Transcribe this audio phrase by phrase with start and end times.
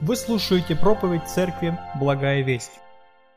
[0.00, 2.72] Вы слушаете проповедь Церкви «Благая весть».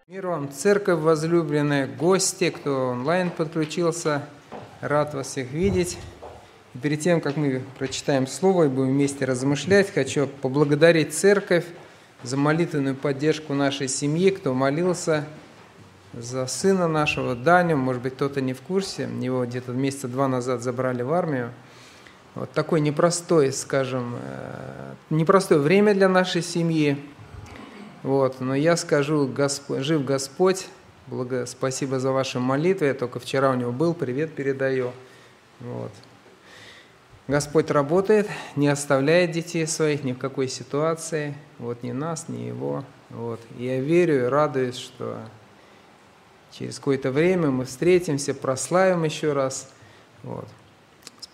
[0.07, 4.23] Мир вам, церковь возлюбленная, гости, кто онлайн подключился,
[4.81, 5.99] рад вас всех видеть.
[6.73, 11.65] И перед тем, как мы прочитаем Слово и будем вместе размышлять, хочу поблагодарить церковь
[12.23, 15.25] за молитвенную поддержку нашей семьи, кто молился
[16.13, 20.63] за сына нашего Даню, может быть, кто-то не в курсе, его где-то месяца два назад
[20.63, 21.53] забрали в армию–
[22.39, 26.97] вот такое непростое, скажем, э, непростое время для нашей семьи.
[28.03, 30.67] Вот, но я скажу, Господь, жив Господь,
[31.07, 34.91] благо, спасибо за ваши молитвы, я только вчера у него был, привет передаю.
[35.59, 35.91] Вот.
[37.27, 42.85] Господь работает, не оставляет детей своих ни в какой ситуации, вот ни нас, ни его.
[43.09, 43.39] Вот.
[43.57, 45.19] И я верю и радуюсь, что
[46.51, 49.69] через какое-то время мы встретимся, прославим еще раз.
[50.23, 50.47] Вот.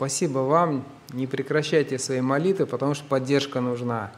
[0.03, 4.11] Спасибо вам, не прекращайте свои молитвы, потому что поддержка нужна.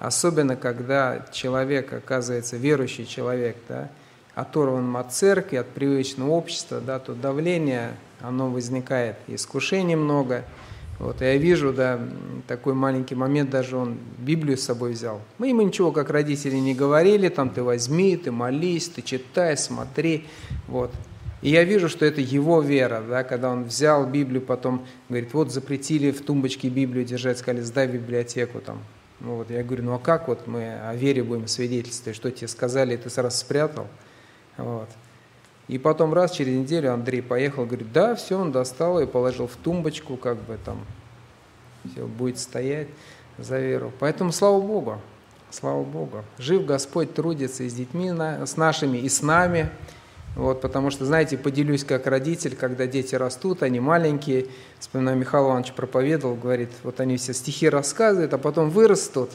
[0.00, 3.88] Особенно, когда человек оказывается верующий человек, да,
[4.34, 10.44] оторван от церкви, от привычного общества, да, то давление, оно возникает, искушений много.
[10.98, 12.00] Вот, я вижу, да,
[12.48, 15.20] такой маленький момент, даже он Библию с собой взял.
[15.38, 20.26] Мы ему ничего, как родители, не говорили, там, ты возьми, ты молись, ты читай, смотри,
[20.66, 20.92] вот.
[21.40, 25.52] И я вижу, что это его вера, да, когда он взял Библию, потом говорит, вот
[25.52, 28.82] запретили в тумбочке Библию держать, сказали, сдай в библиотеку там.
[29.20, 32.48] Ну вот, я говорю, ну а как вот мы о вере будем свидетельствовать, что тебе
[32.48, 33.86] сказали, ты сразу спрятал?
[34.56, 34.88] Вот.
[35.68, 39.56] И потом раз через неделю Андрей поехал, говорит, да, все, он достал и положил в
[39.56, 40.78] тумбочку, как бы там,
[41.92, 42.88] все будет стоять
[43.36, 43.92] за веру.
[44.00, 45.00] Поэтому слава Богу,
[45.50, 46.24] слава Богу.
[46.38, 49.70] Жив Господь трудится и с детьми, с нашими, и с нами.
[50.38, 54.46] Вот, потому что, знаете, поделюсь как родитель, когда дети растут, они маленькие,
[54.78, 59.32] вспоминаю, Михаил Иванович проповедовал, говорит, вот они все стихи рассказывают, а потом вырастут,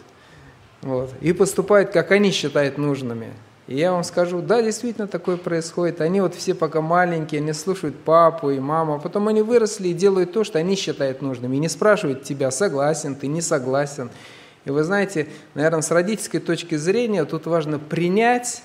[0.82, 3.34] вот, и поступают, как они считают нужными.
[3.68, 6.00] И я вам скажу, да, действительно такое происходит.
[6.00, 9.94] Они вот все пока маленькие, они слушают папу и маму, а потом они выросли и
[9.94, 11.52] делают то, что они считают нужным.
[11.52, 14.10] И не спрашивают тебя, согласен ты, не согласен.
[14.64, 18.64] И вы знаете, наверное, с родительской точки зрения тут важно принять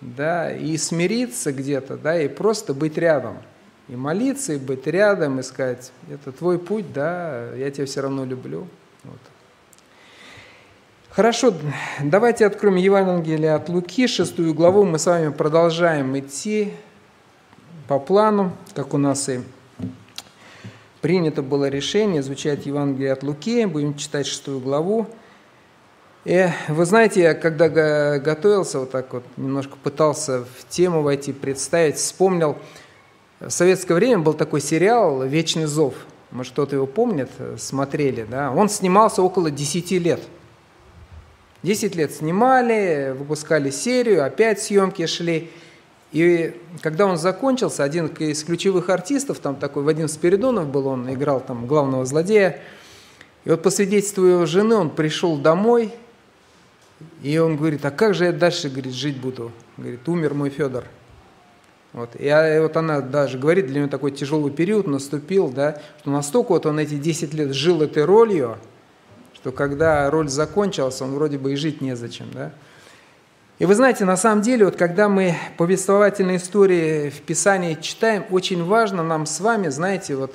[0.00, 3.38] да, и смириться где-то, да, и просто быть рядом.
[3.88, 8.24] И молиться, и быть рядом, и сказать, это твой путь, да, я тебя все равно
[8.24, 8.66] люблю.
[9.04, 9.20] Вот.
[11.10, 11.54] Хорошо,
[12.02, 14.84] давайте откроем Евангелие от Луки, шестую главу.
[14.84, 16.72] Мы с вами продолжаем идти
[17.88, 19.40] по плану, как у нас и
[21.00, 23.64] принято было решение изучать Евангелие от Луки.
[23.64, 25.06] Будем читать шестую главу.
[26.26, 31.98] И вы знаете, я когда готовился, вот так вот немножко пытался в тему войти, представить,
[31.98, 32.58] вспомнил,
[33.38, 35.94] в советское время был такой сериал «Вечный зов».
[36.32, 38.50] Может, кто-то его помнит, смотрели, да?
[38.50, 40.20] Он снимался около 10 лет.
[41.62, 45.48] 10 лет снимали, выпускали серию, опять съемки шли.
[46.10, 51.38] И когда он закончился, один из ключевых артистов, там такой Вадим Спиридонов был, он играл
[51.38, 52.58] там главного злодея.
[53.44, 55.94] И вот по свидетельству его жены он пришел домой–
[57.22, 59.52] и он говорит, а как же я дальше, говорит, жить буду?
[59.76, 60.84] Говорит, умер мой Федор.
[61.92, 62.10] Вот.
[62.18, 66.66] И вот она даже говорит, для него такой тяжелый период наступил, да, что настолько вот
[66.66, 68.58] он эти 10 лет жил этой ролью,
[69.34, 72.26] что когда роль закончилась, он вроде бы и жить незачем.
[72.32, 72.52] Да?
[73.58, 78.62] И вы знаете, на самом деле, вот когда мы повествовательные истории в Писании читаем, очень
[78.62, 80.34] важно нам с вами, знаете, вот,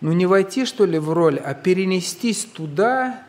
[0.00, 3.20] ну не войти, что ли, в роль, а перенестись туда,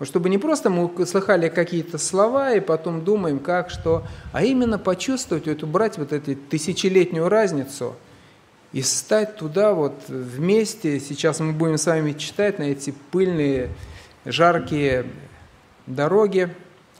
[0.00, 5.46] чтобы не просто мы слыхали какие-то слова и потом думаем, как, что, а именно почувствовать,
[5.46, 7.94] вот, убрать вот эту тысячелетнюю разницу
[8.72, 10.98] и стать туда вот вместе.
[10.98, 13.70] Сейчас мы будем с вами читать на эти пыльные,
[14.24, 15.06] жаркие
[15.86, 16.48] дороги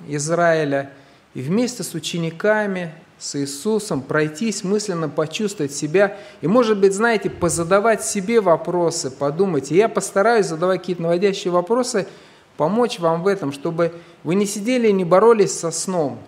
[0.06, 0.90] Израиля
[1.34, 8.04] и вместе с учениками, с Иисусом пройтись, мысленно почувствовать себя и, может быть, знаете, позадавать
[8.04, 9.70] себе вопросы, подумать.
[9.70, 12.06] И я постараюсь задавать какие-то наводящие вопросы–
[12.62, 13.92] помочь вам в этом, чтобы
[14.22, 16.20] вы не сидели и не боролись со сном.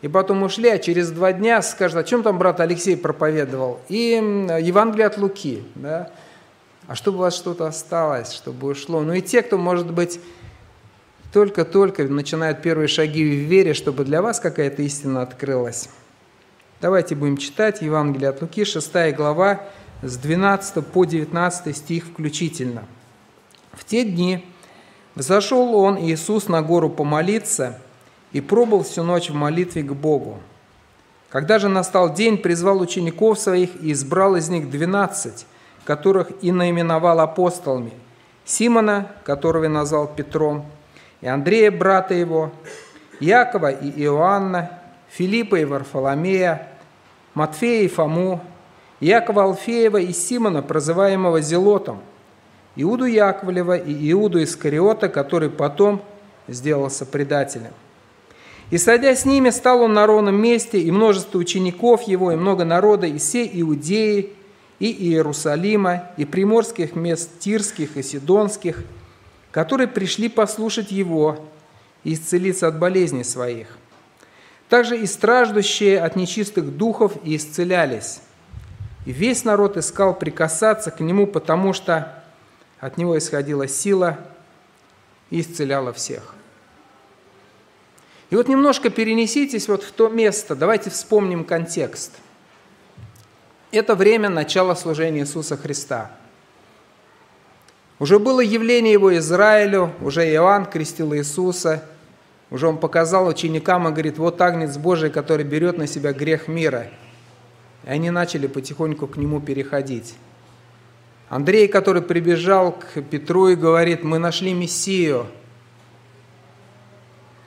[0.00, 3.80] И потом ушли, а через два дня скажут, о чем там брат Алексей проповедовал?
[3.90, 4.14] И
[4.62, 6.10] Евангелие от Луки, да?
[6.86, 9.02] А чтобы у вас что-то осталось, чтобы ушло.
[9.02, 10.20] Ну и те, кто, может быть,
[11.34, 15.90] только-только начинают первые шаги в вере, чтобы для вас какая-то истина открылась.
[16.80, 19.60] Давайте будем читать Евангелие от Луки, 6 глава,
[20.00, 22.84] с 12 по 19 стих включительно.
[23.74, 24.46] В те дни
[25.14, 27.78] Взошел он, Иисус, на гору помолиться
[28.32, 30.40] и пробыл всю ночь в молитве к Богу.
[31.28, 35.46] Когда же настал день, призвал учеников своих и избрал из них двенадцать,
[35.84, 37.92] которых и наименовал апостолами.
[38.44, 40.66] Симона, которого назвал Петром,
[41.20, 42.52] и Андрея, брата его,
[43.20, 46.68] Якова и Иоанна, Филиппа и Варфоломея,
[47.34, 48.40] Матфея и Фому,
[49.00, 52.00] Якова Алфеева и Симона, прозываемого Зелотом,
[52.76, 56.02] Иуду Яковлева и Иуду Искариота, который потом
[56.48, 57.72] сделался предателем.
[58.70, 62.64] И, садя с ними, стал он на ровном месте, и множество учеников его, и много
[62.64, 64.32] народа, и все Иудеи,
[64.80, 68.82] и Иерусалима, и приморских мест Тирских и Сидонских,
[69.50, 71.38] которые пришли послушать его
[72.02, 73.78] и исцелиться от болезней своих.
[74.68, 78.20] Также и страждущие от нечистых духов и исцелялись.
[79.06, 82.23] И весь народ искал прикасаться к нему, потому что
[82.84, 84.18] от него исходила сила
[85.30, 86.34] и исцеляла всех.
[88.28, 92.12] И вот немножко перенеситесь вот в то место, давайте вспомним контекст.
[93.70, 96.10] Это время начала служения Иисуса Христа.
[97.98, 101.82] Уже было явление Его Израилю, уже Иоанн крестил Иисуса,
[102.50, 106.88] уже Он показал ученикам и говорит, вот Агнец Божий, который берет на себя грех мира.
[107.84, 110.16] И они начали потихоньку к Нему переходить.
[111.28, 115.26] Андрей, который прибежал к Петру и говорит, мы нашли Мессию–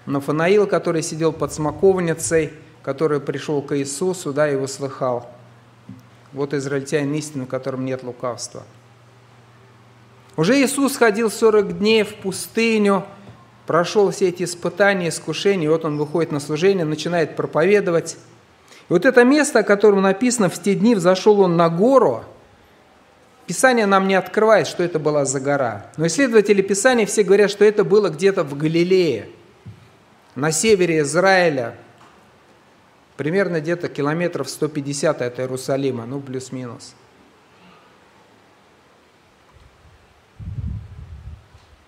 [0.08, 5.30] Нафанаил, который сидел под смоковницей, который пришел к Иисусу, да, его слыхал.
[6.32, 8.64] Вот израильтянин истины, в котором нет лукавства.
[10.38, 13.06] Уже Иисус ходил 40 дней в пустыню,
[13.66, 18.18] прошел все эти испытания, искушения, и вот он выходит на служение, начинает проповедовать.
[18.90, 22.24] И вот это место, о котором написано, в те дни взошел он на гору,
[23.48, 25.90] Писание нам не открывает, что это была за гора.
[25.98, 29.30] Но исследователи Писания все говорят, что это было где-то в Галилее–
[30.38, 31.76] на севере Израиля,
[33.18, 36.94] примерно где-то километров 150 от Иерусалима, ну плюс-минус.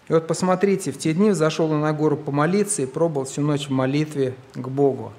[0.08, 3.68] И вот посмотрите, в те дни зашел он на гору помолиться и пробовал всю ночь
[3.68, 5.14] в молитве к Богу.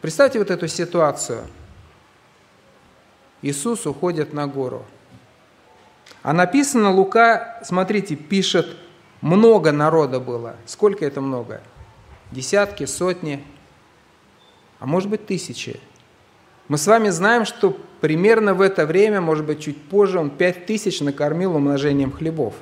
[0.00, 1.42] Представьте вот эту ситуацию.
[3.42, 4.86] Иисус уходит на гору.
[6.22, 8.76] А написано, Лука, смотрите, пишет,
[9.20, 10.56] много народа было.
[10.66, 11.60] Сколько это много?
[12.30, 13.44] десятки, сотни,
[14.78, 15.80] а может быть тысячи.
[16.68, 20.66] Мы с вами знаем, что примерно в это время, может быть чуть позже, он пять
[20.66, 22.54] тысяч накормил умножением хлебов.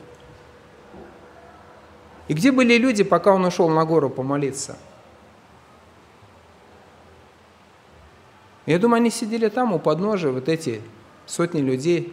[2.29, 4.79] И где были люди, пока он ушел на гору помолиться?
[8.67, 10.83] Я думаю, они сидели там у подножия, вот эти
[11.25, 12.13] сотни людей.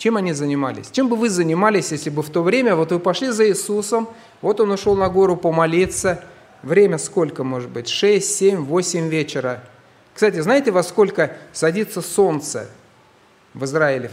[0.00, 0.88] Чем они занимались?
[0.90, 4.08] Чем бы вы занимались, если бы в то время, вот вы пошли за Иисусом,
[4.40, 6.24] вот он ушел на гору помолиться,
[6.62, 7.86] время сколько может быть?
[7.86, 9.62] 6, 7, 8 вечера.
[10.14, 12.70] Кстати, знаете, во сколько садится солнце
[13.52, 14.10] в Израиле?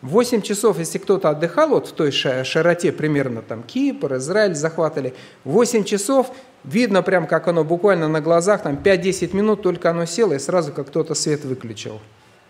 [0.00, 5.84] 8 часов, если кто-то отдыхал вот в той широте примерно, там Кипр, Израиль захватывали, 8
[5.84, 6.32] часов,
[6.64, 10.72] видно прям, как оно буквально на глазах, там 5-10 минут только оно село, и сразу
[10.72, 12.00] как кто-то свет выключил,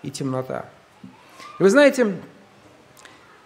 [0.05, 0.67] и темнота.
[1.59, 2.15] И вы знаете,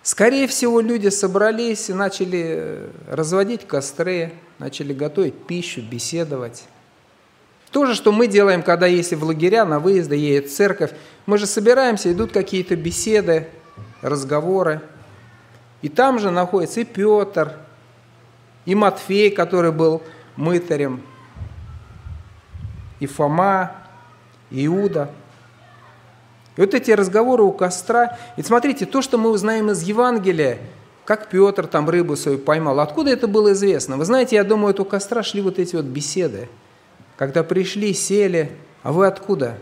[0.03, 6.65] скорее всего, люди собрались и начали э, разводить костры, начали готовить пищу, беседовать.
[7.71, 10.91] То же, что мы делаем, когда если в лагеря, на выезды едет церковь.
[11.27, 13.47] Мы же собираемся, идут какие-то беседы,
[14.03, 14.81] разговоры.
[15.81, 17.55] И там же находится и Петр,
[18.65, 20.03] и Матфей, который был
[20.35, 21.01] мытарем,
[22.99, 23.77] и Фома,
[24.51, 25.11] и Иуда–
[26.61, 30.59] и вот эти разговоры у костра, и смотрите, то, что мы узнаем из Евангелия,
[31.07, 33.97] как Петр там рыбу свою поймал, откуда это было известно?
[33.97, 36.51] Вы знаете, я думаю, это у костра шли вот эти вот беседы,
[37.17, 38.53] когда пришли, сели,
[38.83, 39.55] а вы откуда?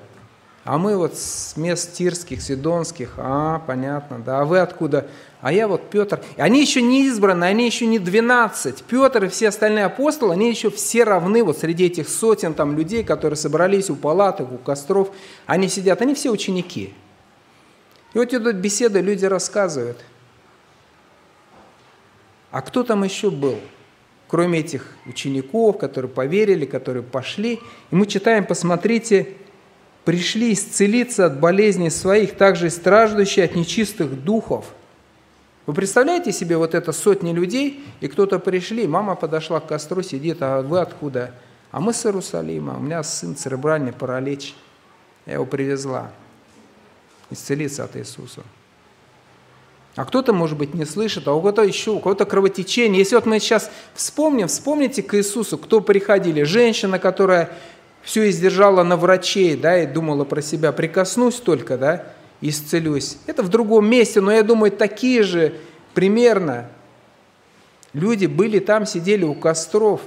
[0.69, 5.09] А мы вот с мест Тирских, Сидонских, а, понятно, да, а вы откуда?
[5.41, 6.21] А я вот Петр.
[6.37, 8.83] Они еще не избраны, они еще не 12.
[8.83, 13.03] Петр и все остальные апостолы, они еще все равны вот среди этих сотен там людей,
[13.03, 15.11] которые собрались у палаток, у костров.
[15.47, 16.93] Они сидят, они все ученики.
[18.13, 19.97] И вот идут беседы, люди рассказывают.
[22.51, 23.57] А кто там еще был?
[24.27, 27.59] Кроме этих учеников, которые поверили, которые пошли.
[27.91, 29.35] И мы читаем, посмотрите,
[30.09, 34.65] пришли исцелиться от болезней своих, также и страждущие от нечистых духов–
[35.69, 40.39] вы представляете себе вот это сотни людей, и кто-то пришли, мама подошла к костру, сидит,
[40.41, 41.35] а вы откуда?
[41.71, 44.55] А мы с Иерусалима, у меня сын церебральный паралич,
[45.27, 46.11] я его привезла
[47.29, 48.45] исцелиться от Иисуса.
[49.95, 53.01] А кто-то, может быть, не слышит, а у кого-то еще, у кого-то кровотечение.
[53.01, 56.45] Если вот мы сейчас вспомним, вспомните к Иисусу, кто приходили.
[56.45, 57.51] Женщина, которая
[58.09, 62.07] все издержала на врачей, да, и думала про себя, прикоснусь только, да,
[62.41, 63.19] исцелюсь.
[63.27, 65.53] Это в другом месте, но я думаю, такие же
[65.93, 66.71] примерно
[67.93, 70.03] Люди были там, сидели у костров.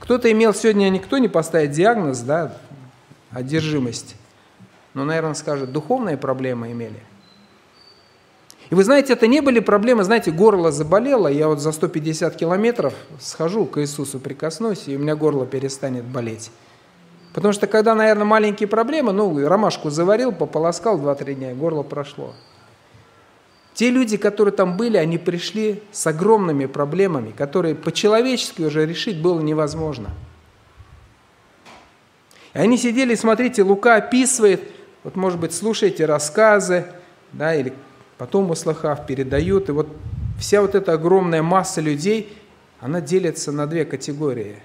[0.00, 2.56] Кто-то имел сегодня, никто не поставит диагноз, да,
[3.30, 4.16] одержимость.
[4.92, 7.00] Но, наверное, скажет, духовные проблемы имели.
[8.70, 12.94] И вы знаете, это не были проблемы, знаете, горло заболело, я вот за 150 километров
[13.20, 16.52] схожу к Иисусу, прикоснусь, и у меня горло перестанет болеть.
[17.34, 22.32] Потому что когда, наверное, маленькие проблемы, ну, ромашку заварил, пополоскал 2-3 дня, и горло прошло.
[23.74, 29.40] Те люди, которые там были, они пришли с огромными проблемами, которые по-человечески уже решить было
[29.40, 30.10] невозможно.
[32.54, 34.62] И они сидели, смотрите, Лука описывает,
[35.02, 36.84] вот, может быть, слушаете рассказы,
[37.32, 37.72] да, или
[38.20, 39.70] потом услыхав, передают.
[39.70, 39.88] И вот
[40.38, 42.30] вся вот эта огромная масса людей,
[42.78, 44.56] она делится на две категории.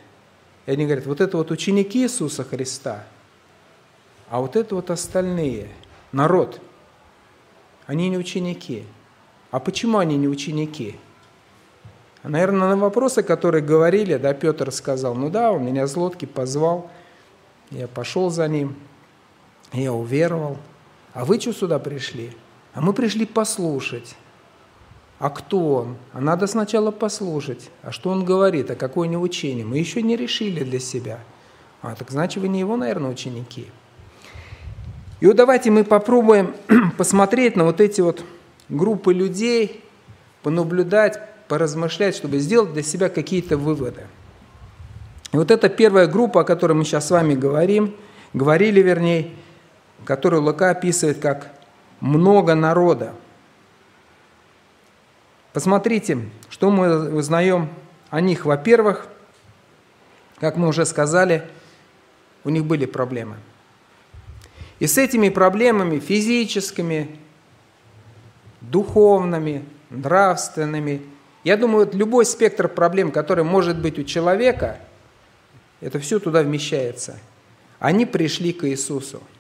[0.65, 3.05] И они говорят, вот это вот ученики Иисуса Христа,
[4.29, 5.69] а вот это вот остальные,
[6.12, 6.59] народ,
[7.85, 8.83] они не ученики.
[9.51, 11.00] А почему они не ученики?
[12.24, 16.91] Наверное, на вопросы, которые говорили, да, Петр сказал, ну да, он меня с лодки позвал,
[17.71, 18.75] я пошел за ним,
[19.71, 20.57] я уверовал.
[21.13, 22.33] А вы что сюда пришли?
[22.75, 24.15] А мы пришли послушать.
[25.17, 25.96] А кто он?
[26.12, 27.72] А надо сначала послушать.
[27.82, 28.70] А что он говорит?
[28.70, 29.65] А какое у него учение?
[29.65, 31.20] Мы еще не решили для себя.
[31.82, 33.67] А, так значит, вы не его, наверное, ученики.
[35.22, 36.53] И вот давайте мы попробуем
[36.98, 38.25] посмотреть на вот эти вот
[38.67, 39.82] группы людей,
[40.44, 41.17] понаблюдать,
[41.48, 44.03] поразмышлять, чтобы сделать для себя какие-то выводы.
[45.32, 47.96] И вот эта первая группа, о которой мы сейчас с вами говорим,
[48.34, 49.32] говорили вернее,
[50.03, 51.54] которую Лука описывает как
[51.99, 53.13] много народа.
[55.53, 57.69] Посмотрите, что мы узнаем
[58.09, 58.45] о них.
[58.45, 59.07] Во-первых,
[60.39, 61.47] как мы уже сказали,
[62.43, 63.37] у них были проблемы.
[64.79, 67.17] И с этими проблемами физическими,
[68.59, 71.01] духовными, нравственными,
[71.45, 74.79] я думаю, вот любой спектр проблем, который может быть у человека,
[75.79, 77.17] это все туда вмещается.
[77.79, 79.21] Они пришли к Иисусу–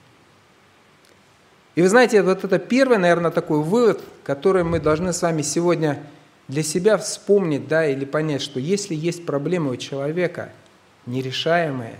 [1.75, 6.01] и вы знаете, вот это первый, наверное, такой вывод, который мы должны с вами сегодня
[6.47, 10.51] для себя вспомнить, да, или понять, что если есть проблемы у человека
[11.05, 11.95] нерешаемые,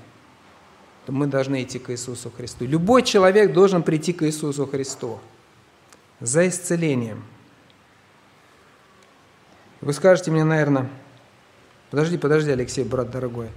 [1.06, 2.66] то мы должны идти к Иисусу Христу.
[2.66, 5.20] Любой человек должен прийти к Иисусу Христу
[6.20, 7.24] за исцелением.
[9.82, 10.90] Вы скажете мне, наверное,
[11.92, 13.50] подожди, подожди, Алексей, брат дорогой,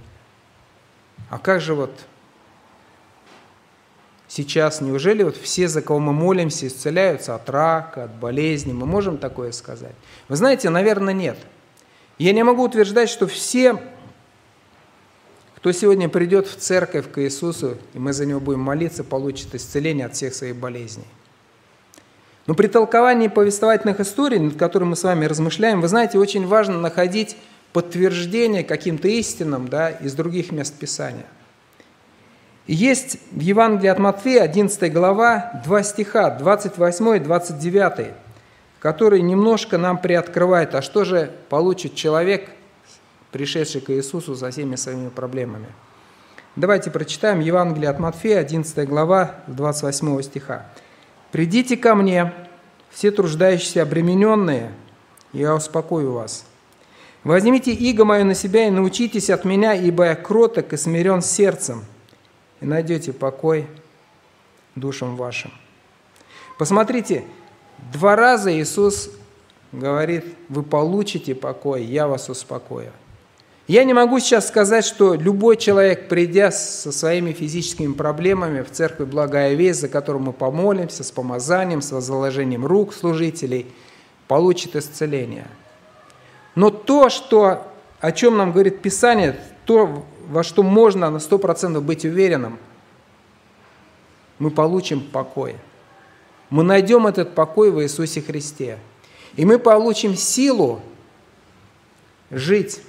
[1.29, 1.91] а как же вот
[4.29, 4.79] сейчас?
[4.79, 8.71] Неужели вот все, за кого мы молимся, исцеляются от рака, от болезни?
[8.71, 9.95] Мы можем такое сказать?
[10.29, 11.37] Вы знаете, наверное, нет.
[12.17, 13.81] Я не могу утверждать, что все,
[15.55, 20.05] кто сегодня придет в церковь к Иисусу, и мы за него будем молиться, получат исцеление
[20.05, 21.07] от всех своих болезней.
[22.47, 26.79] Но при толковании повествовательных историй, над которыми мы с вами размышляем, вы знаете, очень важно
[26.79, 27.37] находить
[27.73, 31.25] подтверждение каким-то истинам да, из других мест Писания.
[32.71, 38.13] Есть в Евангелии от Матфея, 11 глава, два стиха, 28 и 29,
[38.79, 42.47] которые немножко нам приоткрывают, а что же получит человек,
[43.31, 45.65] пришедший к Иисусу со всеми своими проблемами.
[46.55, 50.67] Давайте прочитаем Евангелие от Матфея, 11 глава, 28 стиха.
[51.31, 52.33] «Придите ко мне,
[52.91, 54.73] все труждающиеся обремененные,
[55.33, 56.45] я успокою вас.
[57.23, 61.83] Возьмите иго мое на себя и научитесь от меня, ибо я кроток и смирен сердцем,
[62.61, 63.67] и найдете покой
[64.75, 65.51] душам вашим.
[66.57, 67.23] Посмотрите,
[67.93, 69.09] два раза Иисус
[69.71, 72.91] говорит, вы получите покой, я вас успокою.
[73.67, 79.09] Я не могу сейчас сказать, что любой человек, придя со своими физическими проблемами в церковь
[79.09, 83.67] Благая Весть, за которую мы помолимся, с помазанием, с возложением рук служителей,
[84.27, 85.47] получит исцеление.
[86.55, 87.67] Но то, что,
[87.99, 92.59] о чем нам говорит Писание, то, во что можно на 100% быть уверенным,
[94.37, 95.55] мы получим покой.
[96.51, 98.77] Мы найдем этот покой в Иисусе Христе.
[99.35, 100.81] И мы получим силу
[102.29, 102.81] жить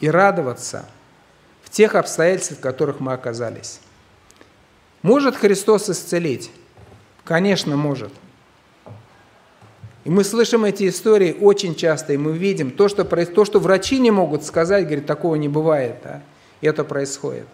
[0.00, 0.88] и радоваться
[1.62, 3.80] в тех обстоятельствах, в которых мы оказались.
[5.02, 6.50] Может Христос исцелить?
[7.24, 8.12] Конечно, может.
[10.06, 13.98] И мы слышим эти истории очень часто, и мы видим то, что, то, что врачи
[13.98, 15.96] не могут сказать, говорит, такого не бывает.
[16.60, 17.48] И это происходит.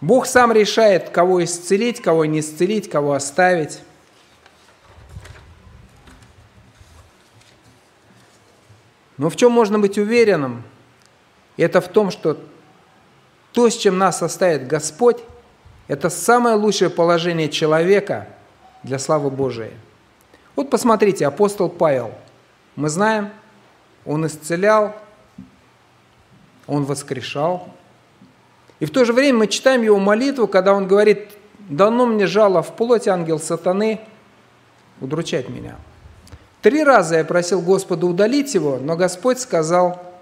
[0.00, 3.78] Бог сам решает, кого исцелить, кого не исцелить, кого оставить.
[9.16, 10.64] Но в чем можно быть уверенным?
[11.56, 12.36] Это в том, что
[13.52, 15.18] то, с чем нас оставит Господь,
[15.86, 18.26] это самое лучшее положение человека
[18.82, 19.70] для славы Божией.
[20.60, 22.12] Вот посмотрите, апостол Павел.
[22.76, 23.30] Мы знаем,
[24.04, 24.94] Он исцелял,
[26.66, 27.70] он воскрешал.
[28.78, 31.30] И в то же время мы читаем его молитву, когда он говорит,
[31.70, 34.00] дано мне жало в плоть ангел сатаны,
[35.00, 35.76] удручать меня.
[36.60, 40.12] Три раза я просил Господа удалить его, но Господь сказал,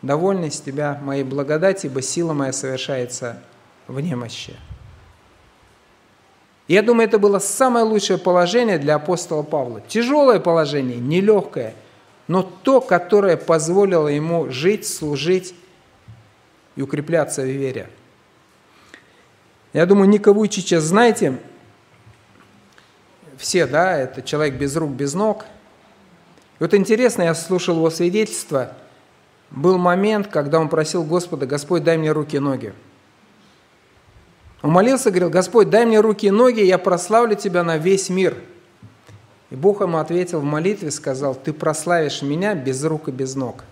[0.00, 3.42] довольный с тебя моей благодати, ибо сила моя совершается
[3.88, 4.54] в немощи.
[6.68, 9.80] Я думаю, это было самое лучшее положение для апостола Павла.
[9.80, 11.74] Тяжелое положение, нелегкое,
[12.28, 15.54] но то, которое позволило ему жить, служить
[16.76, 17.88] и укрепляться в вере.
[19.72, 21.38] Я думаю, Ника Вуйчича знаете,
[23.38, 25.44] все, да, это человек без рук, без ног.
[26.58, 28.74] И вот интересно, я слушал его свидетельство,
[29.50, 32.72] был момент, когда он просил Господа, Господь, дай мне руки и ноги.
[34.62, 38.36] Он молился, говорил, Господь, дай мне руки и ноги, я прославлю Тебя на весь мир.
[39.50, 43.64] И Бог ему ответил в молитве, сказал, ты прославишь меня без рук и без ног.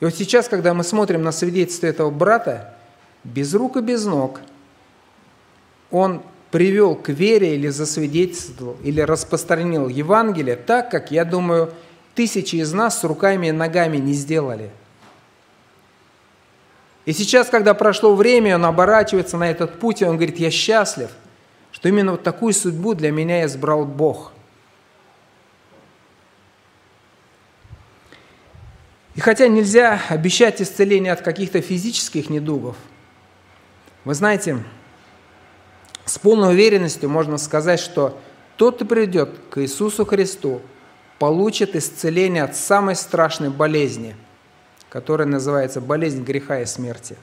[0.00, 2.74] И вот сейчас, когда мы смотрим на свидетельство этого брата,
[3.22, 4.40] без рук и без ног,
[5.90, 11.72] он привел к вере или засвидетельствовал, или распространил Евангелие так, как, я думаю,
[12.14, 14.70] тысячи из нас с руками и ногами не сделали–
[17.04, 21.10] и сейчас, когда прошло время, он оборачивается на этот путь, и он говорит, я счастлив,
[21.70, 24.32] что именно вот такую судьбу для меня избрал Бог.
[29.14, 32.76] И хотя нельзя обещать исцеление от каких-то физических недугов,
[34.04, 34.64] вы знаете,
[36.04, 38.18] с полной уверенностью можно сказать, что
[38.56, 40.62] тот, кто придет к Иисусу Христу,
[41.18, 44.16] получит исцеление от самой страшной болезни–
[44.94, 47.16] которая называется болезнь греха и смерти.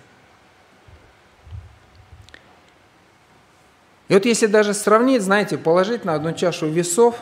[4.09, 7.15] И вот если даже сравнить, знаете, положить на одну чашу весов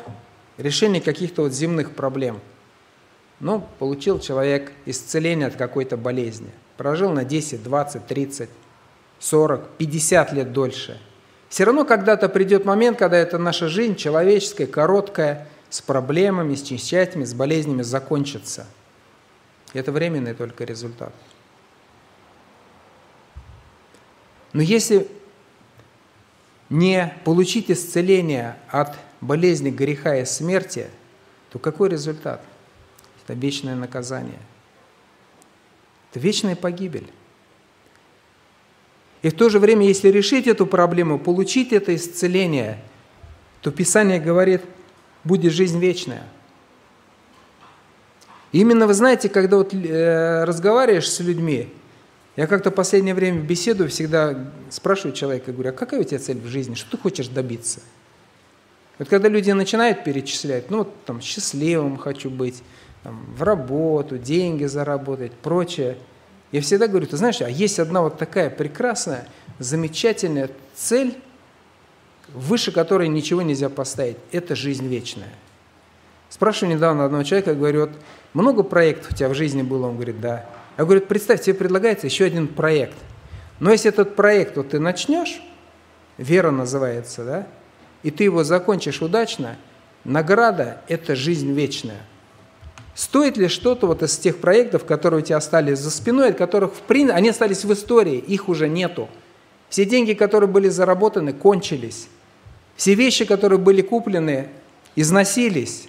[0.58, 2.40] решение каких-то вот земных проблем,
[3.40, 8.50] ну, получил человек исцеление от какой-то болезни, прожил на 10, 20, 30,
[9.20, 11.00] 40, 50 лет дольше.
[11.48, 17.26] Все равно когда-то придет момент, когда эта наша жизнь человеческая, короткая, с проблемами, с несчастьями,
[17.26, 18.66] с болезнями закончится–
[19.74, 21.14] это временный только результат.
[24.54, 25.08] Но если
[26.70, 30.90] не получить исцеление от болезни греха и смерти,
[31.52, 32.44] то какой результат?
[33.24, 34.40] Это вечное наказание.
[36.10, 37.12] Это вечная погибель.
[39.22, 42.82] И в то же время, если решить эту проблему, получить это исцеление,
[43.62, 44.62] то Писание говорит,
[45.24, 46.24] будет жизнь вечная–
[48.52, 51.70] именно, вы знаете, когда вот э, разговариваешь с людьми,
[52.36, 56.40] я как-то в последнее время беседую, всегда спрашиваю человека, говорю, а какая у тебя цель
[56.40, 57.82] в жизни, что ты хочешь добиться?
[58.98, 62.64] Вот когда люди начинают перечислять, ну вот там счастливым хочу быть,
[63.04, 65.98] там, в работу, деньги заработать, прочее,
[66.52, 69.28] я всегда говорю, ты знаешь, а есть одна вот такая прекрасная,
[69.60, 71.18] замечательная цель,
[72.34, 75.34] выше которой ничего нельзя поставить, это жизнь вечная.
[76.30, 77.92] Спрашиваю недавно одного человека, говорю, вот
[78.34, 79.88] много проектов у тебя в жизни было?
[79.88, 80.46] Он говорит, да.
[80.78, 82.96] Я говорю, представь, тебе предлагается еще один проект.
[83.60, 85.42] Но если этот проект вот ты начнешь,
[86.18, 87.48] вера называется, да,
[88.04, 89.58] и ты его закончишь удачно,
[90.04, 92.02] награда– это жизнь вечная.
[92.96, 96.74] Стоит ли что-то вот из тех проектов, которые у тебя остались за спиной, от которых,
[96.74, 99.10] в принципе, они остались в истории, их уже нету.
[99.70, 102.08] Все деньги, которые были заработаны, кончились.
[102.76, 104.50] Все вещи, которые были куплены,
[104.96, 105.88] износились,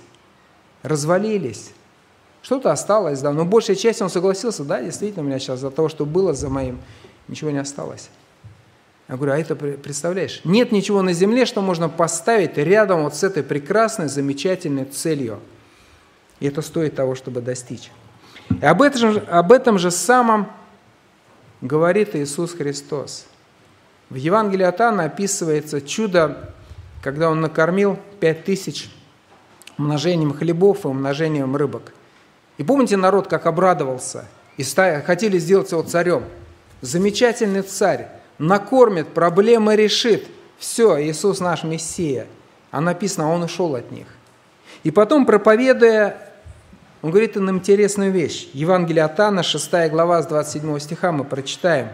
[0.82, 1.72] развалились.
[2.42, 5.88] Что-то осталось, да, но большая часть он согласился, да, действительно, у меня сейчас за того,
[5.88, 6.80] что было за моим,
[7.28, 8.08] ничего не осталось.
[9.08, 10.40] Я говорю, а это представляешь?
[10.44, 15.40] Нет ничего на земле, что можно поставить рядом вот с этой прекрасной, замечательной целью.
[16.38, 17.90] И это стоит того, чтобы достичь.
[18.48, 20.48] И об этом, об этом же самом
[21.60, 23.26] говорит Иисус Христос.
[24.10, 26.54] В Евангелии от Анна описывается чудо,
[27.02, 28.90] когда Он накормил пять тысяч
[29.80, 31.92] умножением хлебов и умножением рыбок–
[32.60, 34.26] и помните народ, как обрадовался
[34.58, 36.24] и хотели сделать его царем.
[36.82, 40.26] Замечательный царь, накормит, проблемы решит.
[40.58, 42.26] Все, Иисус наш Мессия.
[42.70, 44.08] А написано, он ушел от них.
[44.82, 46.18] И потом, проповедуя,
[47.00, 48.50] он говорит им интересную вещь.
[48.52, 51.88] Евангелие от Анна, 6 глава, с 27 стиха мы прочитаем.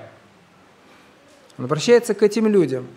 [1.59, 2.89] Он обращается к этим людям,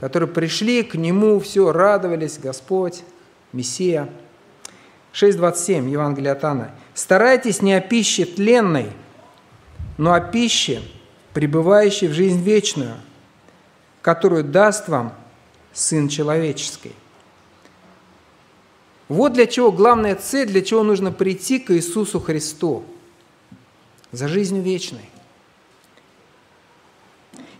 [0.00, 3.04] которые пришли к Нему, все, радовались, Господь,
[3.54, 4.10] Мессия–
[5.14, 6.74] 6.27, Евангелие от Анна.
[6.92, 8.90] «Старайтесь не о пище тленной,
[9.96, 10.82] но о пище,
[11.32, 12.96] пребывающей в жизнь вечную,
[14.02, 15.14] которую даст вам
[15.72, 16.92] Сын Человеческий».
[19.08, 22.84] Вот для чего главная цель, для чего нужно прийти к Иисусу Христу.
[24.10, 25.08] За жизнью вечной.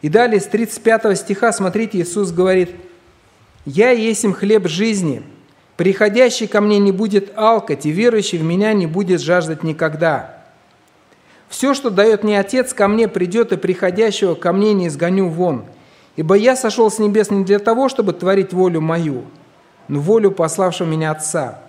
[0.03, 2.71] И далее с 35 стиха, смотрите, Иисус говорит,
[3.65, 5.23] «Я есть им хлеб жизни,
[5.77, 10.35] приходящий ко мне не будет алкать, и верующий в меня не будет жаждать никогда.
[11.49, 15.65] Все, что дает мне Отец, ко мне придет, и приходящего ко мне не изгоню вон.
[16.17, 19.25] Ибо я сошел с небес не для того, чтобы творить волю мою,
[19.89, 21.61] но волю пославшего меня Отца.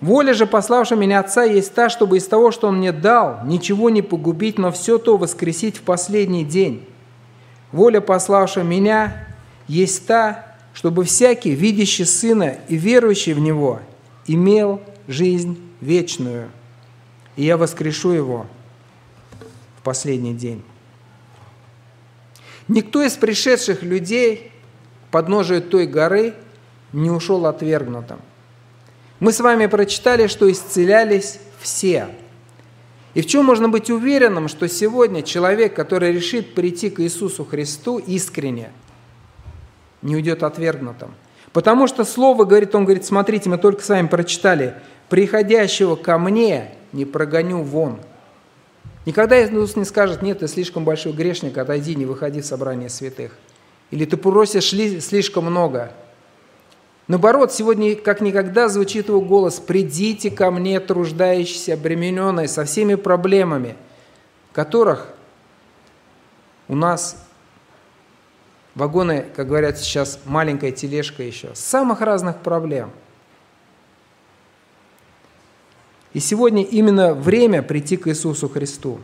[0.00, 3.90] Воля же пославшего меня Отца есть та, чтобы из того, что Он мне дал, ничего
[3.90, 6.86] не погубить, но все то воскресить в последний день.
[7.72, 9.26] Воля пославшего меня
[9.68, 13.80] есть та, чтобы всякий, видящий Сына и верующий в Него,
[14.26, 16.50] имел жизнь вечную,
[17.36, 18.46] и я воскрешу его
[19.78, 20.62] в последний день.
[22.68, 24.52] Никто из пришедших людей
[25.10, 26.34] под подножию той горы
[26.92, 28.20] не ушел отвергнутым.
[29.18, 32.08] Мы с вами прочитали, что исцелялись все.
[33.14, 37.98] И в чем можно быть уверенным, что сегодня человек, который решит прийти к Иисусу Христу
[37.98, 38.70] искренне,
[40.02, 41.14] не уйдет отвергнутым?
[41.52, 44.74] Потому что Слово говорит, он говорит, смотрите, мы только с вами прочитали,
[45.08, 48.00] приходящего ко мне не прогоню вон.
[49.06, 53.32] Никогда Иисус не скажет, нет, ты слишком большой грешник, отойди, не выходи в собрание святых.
[53.90, 55.92] Или ты просишь слишком много.
[57.08, 63.74] Наоборот, сегодня как никогда звучит его голос «Придите ко мне, труждающиеся, обремененные, со всеми проблемами,
[64.52, 65.08] которых
[66.68, 67.16] у нас
[68.74, 72.90] вагоны, как говорят сейчас, маленькая тележка еще, самых разных проблем–
[76.12, 79.00] и сегодня именно время прийти к Иисусу Христу.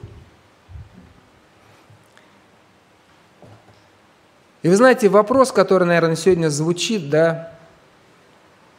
[4.63, 7.53] И вы знаете, вопрос, который, наверное, сегодня звучит, да,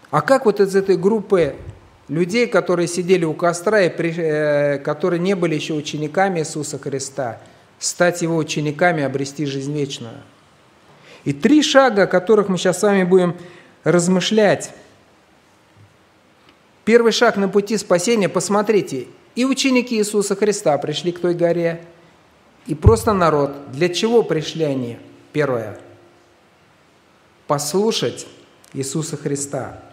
[0.10, 1.56] а как вот из этой группы
[2.10, 7.39] людей, которые сидели у костра и при, э, которые не были еще учениками Иисуса Христа,
[7.80, 10.15] стать его учениками, обрести жизнь вечную?
[11.28, 13.36] И три шага, о которых мы сейчас с вами будем
[13.84, 14.72] размышлять–
[16.88, 21.84] Первый шаг на пути спасения, посмотрите, и ученики Иисуса Христа пришли к той горе,
[22.66, 23.74] и просто народ.
[23.74, 24.98] Для чего пришли они?
[25.34, 25.78] Первое.
[27.46, 28.26] Послушать
[28.72, 29.84] Иисуса Христа.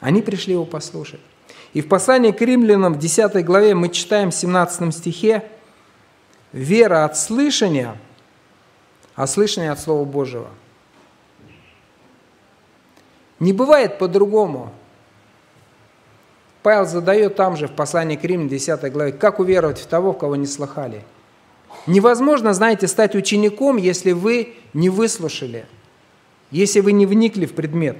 [0.00, 1.20] Они пришли его послушать.
[1.72, 5.48] И в послании к римлянам в 10 главе мы читаем в 17 стихе
[6.52, 7.96] «Вера от слышания,
[9.14, 10.48] а слышание от Слова Божьего».
[13.42, 14.72] Не бывает по-другому.
[16.62, 20.18] Павел задает там же в послании к Римлянам 10 главе, как уверовать в того, в
[20.18, 21.02] кого не слыхали.
[21.88, 25.66] Невозможно, знаете, стать учеником, если вы не выслушали,
[26.52, 27.98] если вы не вникли в предмет.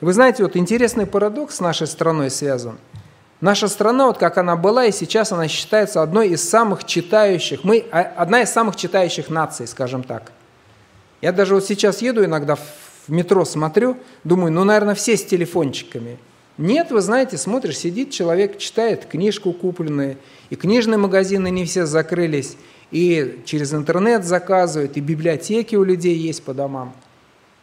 [0.00, 2.78] Вы знаете, вот интересный парадокс с нашей страной связан.
[3.40, 7.84] Наша страна, вот как она была, и сейчас она считается одной из самых читающих, мы
[7.90, 10.32] а, одна из самых читающих наций, скажем так.
[11.22, 16.18] Я даже вот сейчас еду иногда в метро, смотрю, думаю, ну, наверное, все с телефончиками–
[16.60, 20.18] нет, вы знаете, смотришь, сидит человек, читает книжку купленную,
[20.50, 22.58] и книжные магазины не все закрылись,
[22.90, 26.94] и через интернет заказывают, и библиотеки у людей есть по домам.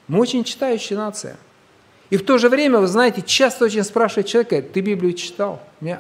[0.08, 1.38] Мы очень читающая нация.
[2.10, 5.62] И в то же время, вы знаете, часто очень спрашивают человека, ты Библию читал?
[5.82, 6.00] Нет.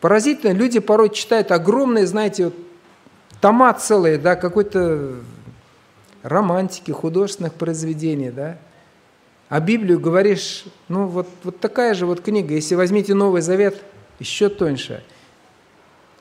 [0.00, 2.54] Поразительно, люди порой читают огромные, знаете, вот,
[3.40, 5.16] тома целые, да, какой-то
[6.22, 8.58] романтики, художественных произведений, да,
[9.48, 13.80] а Библию говоришь, ну вот, вот такая же вот книга, если возьмите Новый Завет,
[14.18, 15.04] еще тоньше.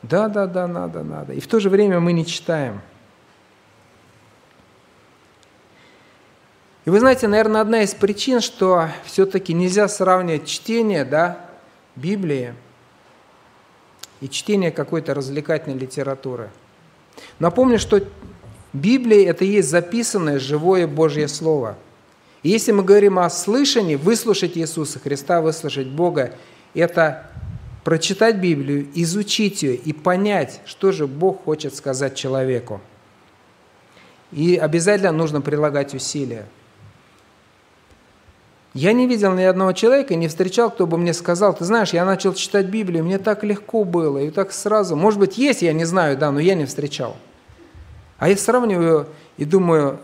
[0.03, 1.33] Да, да, да, надо, надо.
[1.33, 2.81] И в то же время мы не читаем.
[6.85, 11.49] И вы знаете, наверное, одна из причин, что все-таки нельзя сравнивать чтение да,
[11.95, 12.53] Библии
[14.21, 16.49] и чтение какой-то развлекательной литературы.
[17.39, 18.01] Напомню, что
[18.71, 21.77] Библия– это и есть записанное живое Божье Слово–
[22.45, 26.35] и если мы говорим о слышании, выслушать Иисуса Христа, выслушать Бога,
[26.75, 27.27] это
[27.83, 32.81] прочитать Библию, изучить ее и понять, что же Бог хочет сказать человеку.
[34.31, 36.45] И обязательно нужно прилагать усилия.
[38.75, 42.03] Я не видел ни одного человека, не встречал, кто бы мне сказал, ты знаешь, я
[42.03, 44.97] начал читать Библию, мне так легко было, и так сразу.
[44.97, 47.15] Может быть, есть, я не знаю, да, но я не встречал.
[48.17, 49.07] А я сравниваю
[49.37, 49.99] и думаю,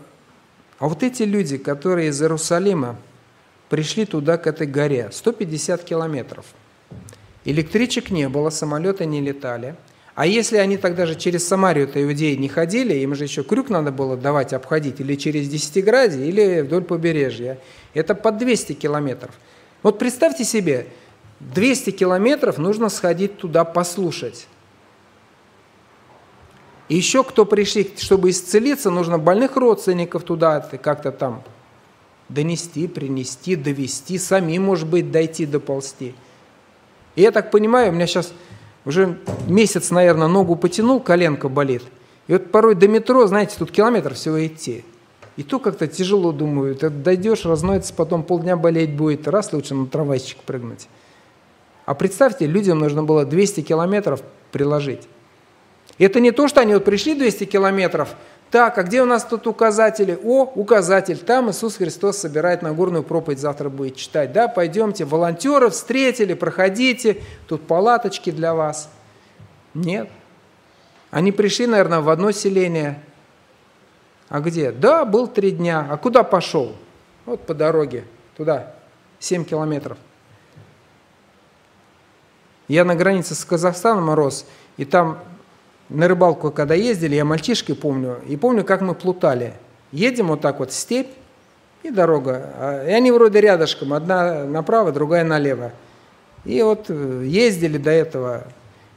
[0.78, 2.96] а вот эти люди, которые из Иерусалима
[3.68, 6.46] пришли туда, к этой горе, 150 километров.
[7.44, 9.74] Электричек не было, самолеты не летали.
[10.14, 13.92] А если они тогда же через Самарию-то иудеи не ходили, им же еще крюк надо
[13.92, 17.58] было давать, обходить, или через Десятиградие, или вдоль побережья.
[17.94, 19.30] Это под 200 километров.
[19.82, 20.86] Вот представьте себе,
[21.40, 24.46] 200 километров нужно сходить туда послушать.
[26.88, 31.42] И еще кто пришли, чтобы исцелиться, нужно больных родственников туда как-то там
[32.28, 36.14] донести, принести, довести, сами, может быть, дойти, доползти.
[37.14, 38.32] И я так понимаю, у меня сейчас
[38.84, 41.82] уже месяц, наверное, ногу потянул, коленка болит.
[42.26, 44.84] И вот порой до метро, знаете, тут километр всего идти.
[45.36, 49.86] И то как-то тяжело, думаю, ты дойдешь, разноется, потом полдня болеть будет, раз лучше на
[49.86, 50.88] трамвайчик прыгнуть.
[51.86, 55.08] А представьте, людям нужно было 200 километров приложить.
[55.98, 58.14] Это не то, что они вот пришли 200 километров,
[58.52, 60.18] так, а где у нас тут указатели?
[60.22, 64.34] О, указатель, там Иисус Христос собирает Нагорную проповедь, завтра будет читать.
[64.34, 68.90] Да, пойдемте, волонтеры встретили, проходите, тут палаточки для вас.
[69.72, 70.10] Нет.
[71.10, 73.02] Они пришли, наверное, в одно селение.
[74.28, 74.70] А где?
[74.70, 75.86] Да, был три дня.
[75.90, 76.76] А куда пошел?
[77.24, 78.04] Вот по дороге,
[78.36, 78.74] туда,
[79.18, 79.96] 7 километров.
[82.68, 84.44] Я на границе с Казахстаном рос,
[84.76, 85.18] и там
[85.92, 89.54] на рыбалку, когда ездили, я мальчишкой помню, и помню, как мы плутали.
[89.92, 91.08] Едем вот так вот, степь
[91.82, 92.50] и дорога.
[92.56, 95.72] А, и они вроде рядышком, одна направо, другая налево.
[96.44, 98.44] И вот э, ездили до этого.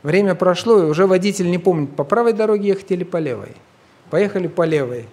[0.03, 3.55] Время прошло, и уже водитель не помнит, по правой дороге ехать или по левой.
[4.09, 5.07] Поехали по левой.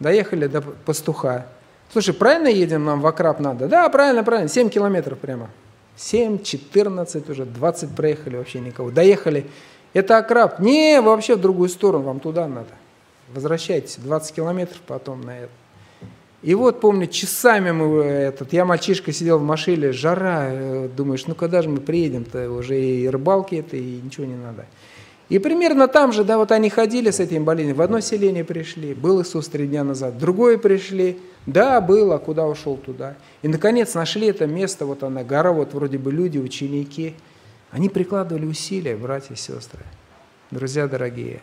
[0.00, 1.46] Доехали до пастуха.
[1.92, 3.68] Слушай, правильно едем нам в Акраб надо?
[3.68, 5.48] Да, правильно, правильно, 7 километров прямо.
[5.96, 8.90] 7, 14, уже 20 проехали, вообще никого.
[8.90, 9.46] Доехали.
[9.94, 10.58] Это окраб.
[10.58, 12.68] Не, вообще в другую сторону, вам туда надо.
[13.32, 15.52] Возвращайтесь, 20 километров потом на это.
[16.42, 21.34] И вот, помню, часами мы этот, я мальчишка сидел в машине, жара, э, думаешь, ну
[21.34, 24.66] когда же мы приедем-то, уже и рыбалки это, и ничего не надо.
[25.30, 28.92] И примерно там же, да, вот они ходили с этим болезнью, в одно селение пришли,
[28.92, 33.16] был Иисус три дня назад, в другое пришли, да, было, куда ушел туда.
[33.40, 37.14] И, наконец, нашли это место, вот она, гора, вот вроде бы люди, ученики–
[37.74, 39.80] они прикладывали усилия, братья и сестры,
[40.52, 41.40] друзья дорогие.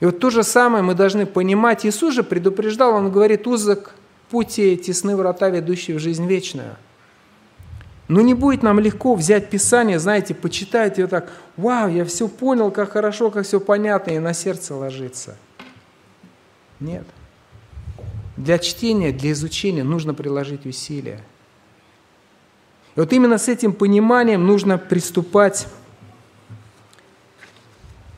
[0.00, 1.86] И вот то же самое мы должны понимать.
[1.86, 3.94] Иисус же предупреждал, Он говорит, узок
[4.30, 6.74] пути, тесны врата, ведущие в жизнь вечную.
[8.08, 12.72] Но не будет нам легко взять Писание, знаете, почитать его так, вау, я все понял,
[12.72, 15.36] как хорошо, как все понятно, и на сердце ложится.
[16.80, 17.06] Нет.
[18.36, 21.20] Для чтения, для изучения нужно приложить усилия–
[22.94, 25.66] и вот именно с этим пониманием нужно приступать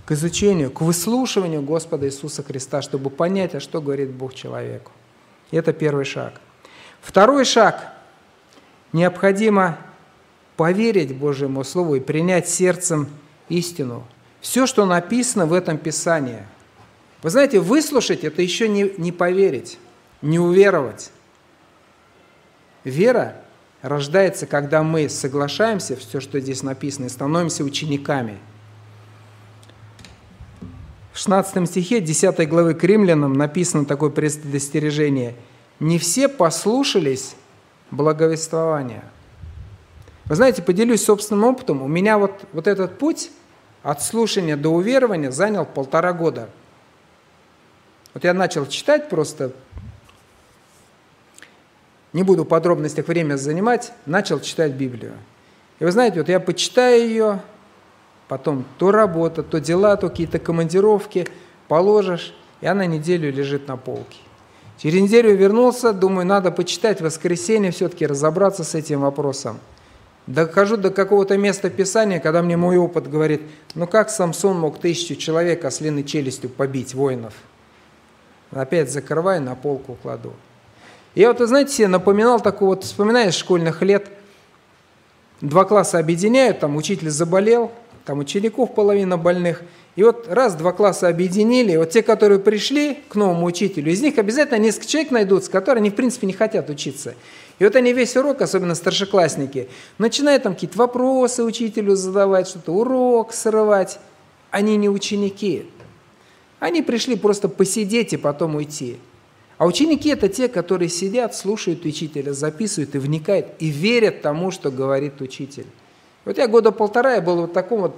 [0.05, 4.93] к изучению, к выслушиванию Господа Иисуса Христа, чтобы понять, а что говорит Бог человеку.
[5.51, 6.41] И это первый шаг.
[7.01, 7.93] Второй шаг.
[8.93, 9.79] Необходимо
[10.57, 13.09] поверить Божьему Слову и принять сердцем
[13.49, 14.05] истину.
[14.41, 16.45] Все, что написано в этом Писании.
[17.23, 19.79] Вы знаете, выслушать– это еще не, не поверить,
[20.21, 21.11] не уверовать.
[22.85, 23.44] Вера
[23.85, 28.39] рождается, когда мы соглашаемся, все, что здесь написано, и становимся учениками.
[31.13, 35.35] В 16 стихе 10 главы к римлянам написано такое предостережение.
[35.81, 37.37] «Не все послушались
[37.91, 39.05] благовествования».
[40.25, 41.83] Вы знаете, поделюсь собственным опытом.
[41.83, 43.31] У меня вот, вот этот путь
[43.83, 46.49] от слушания до уверования занял полтора года.
[48.15, 49.53] Вот я начал читать просто
[52.15, 55.13] не буду в подробностях время занимать, начал читать Библию.
[55.81, 57.41] И вы знаете, вот я почитаю ее,
[58.29, 61.27] потом то работа, то дела, то какие-то командировки,
[61.69, 64.19] положишь, и она неделю лежит на полке.
[64.79, 69.59] Через неделю вернулся, думаю, надо почитать в воскресенье, все-таки разобраться с этим вопросом.
[70.29, 73.43] Дохожу до какого-то места Писания, когда мне мой опыт говорит,
[73.75, 77.35] ну как Самсон мог тысячу человек ослиной челюстью побить, воинов?
[78.53, 80.33] Опять закрываю, на полку кладу.
[81.15, 84.09] Я вот, знаете, напоминал такой вот, вспоминаешь школьных лет,
[85.41, 87.71] два класса объединяют, там учитель заболел,
[88.05, 89.63] там учеников половина больных,
[89.95, 94.19] и вот раз два класса объединили, вот те, которые пришли к новому учителю, из них
[94.19, 97.15] обязательно несколько человек найдутся, которые они, в принципе, не хотят учиться.
[97.61, 103.33] И вот они весь урок, особенно старшеклассники, начинают там какие-то вопросы учителю задавать, что-то урок
[103.33, 104.01] срывать.
[104.51, 105.67] Они не ученики.
[106.59, 108.99] Они пришли просто посидеть и потом уйти.
[109.57, 114.71] А ученики– это те, которые сидят, слушают учителя, записывают и вникают, и верят тому, что
[114.71, 115.67] говорит учитель.
[116.25, 117.95] Вот я года полтора я был вот таком вот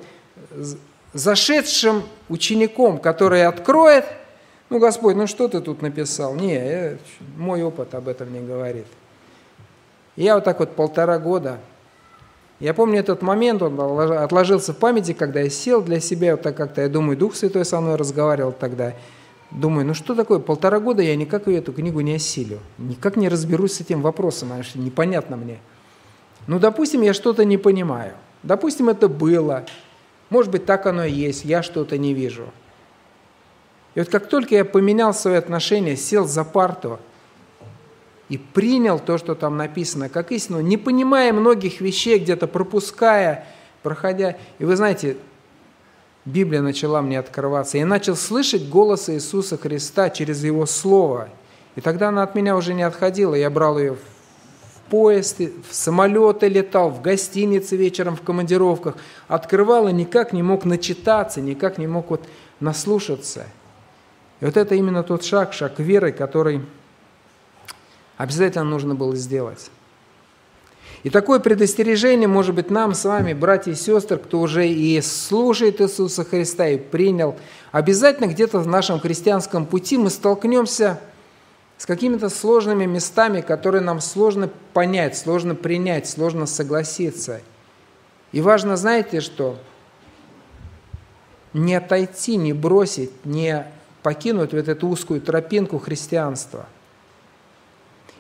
[1.13, 4.05] зашедшим учеником, который откроет,
[4.69, 6.35] ну, Господь, ну что ты тут написал?
[6.35, 6.99] Не, я,
[7.37, 8.87] мой опыт об этом не говорит.
[10.17, 11.59] Я вот так вот полтора года
[12.59, 13.79] Я помню этот момент, он
[14.13, 17.67] отложился в памяти, когда я сел для себя, вот так как-то, я думаю, Дух Святой
[17.67, 18.95] со мной разговаривал тогда.
[19.57, 23.73] Думаю, ну что такое, полтора года я никак эту книгу не осилю, никак не разберусь
[23.73, 25.61] с этим вопросом, а что непонятно мне.
[26.47, 28.13] Ну, допустим, я что-то не понимаю.
[28.43, 29.65] Допустим, это было.
[30.29, 32.53] Может быть, так оно и есть, я что-то не вижу.
[33.95, 36.99] И вот как только я поменял свои отношения, сел за парту
[38.29, 43.47] и принял то, что там написано, как истину, не понимая многих вещей, где-то пропуская,
[43.83, 44.37] проходя.
[44.59, 45.17] И вы знаете,
[46.27, 47.79] Библия начала мне открываться.
[47.79, 51.29] Я начал слышать голос Иисуса Христа через Его Слово.
[51.77, 53.37] И тогда она от меня уже не отходила.
[53.37, 58.97] Я брал ее в поезд, в самолеты летал, в гостинице вечером, в командировках.
[59.29, 62.27] Открывал и никак не мог начитаться, никак не мог вот
[62.59, 63.47] наслушаться.
[64.41, 66.61] И вот это именно тот шаг, шаг веры, который
[68.17, 69.71] обязательно нужно было сделать.
[71.03, 75.81] И такое предостережение может быть нам с вами, братья и сестры, кто уже и слушает
[75.81, 77.37] Иисуса Христа и принял.
[77.71, 80.99] Обязательно где-то в нашем христианском пути мы столкнемся
[81.79, 87.43] с какими-то сложными местами, которые нам сложно понять, сложно принять, сложно согласиться.
[88.33, 89.59] И важно, знаете что?
[91.53, 93.67] Не отойти, не бросить, не
[94.03, 96.67] покинуть вот эту узкую тропинку христианства.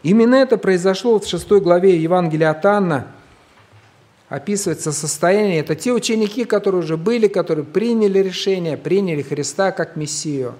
[0.02, 3.12] Именно это произошло в 6 главе Евангелия от Анна.
[4.28, 5.60] Описывается состояние.
[5.60, 10.54] Это те ученики, которые уже были, которые приняли решение, приняли Христа как Мессию.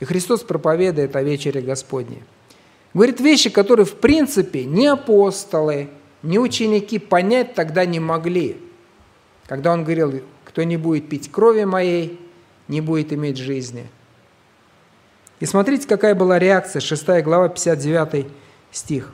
[0.00, 2.22] И Христос проповедует о вечере Господней.
[2.94, 5.88] Говорит вещи, которые в принципе ни апостолы,
[6.22, 8.56] ни ученики понять тогда не могли.
[9.46, 12.18] Когда он говорил, кто не будет пить крови моей,
[12.68, 13.86] не будет иметь жизни.
[15.40, 18.26] И смотрите, какая была реакция, 6 глава, 59
[18.70, 19.12] стих.